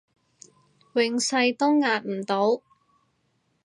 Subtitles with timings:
[0.93, 2.63] 永世都壓唔到